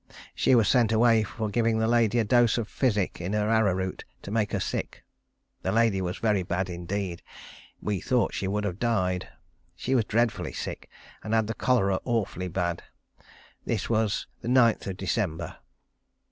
[0.33, 3.75] She was sent away for giving the lady a dose of physic in her arrow
[3.75, 5.03] root to make her sick.
[5.61, 7.21] The lady was very bad indeed.
[7.83, 9.29] We thought she would have died.
[9.75, 10.89] She was dreadfully sick,
[11.23, 12.81] and had the cholera awfully bad.
[13.63, 15.57] This was the 9th of December.